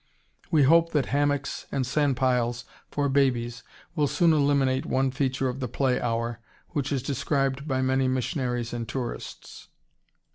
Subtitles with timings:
[0.49, 3.61] We hope that hammocks and sandpiles for babies
[3.93, 6.39] will soon eliminate one feature of the play hour
[6.69, 9.67] which is described by many missionaries and tourists.